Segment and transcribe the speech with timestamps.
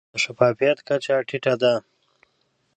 [0.11, 1.73] د شفافیت کچه ټیټه ده.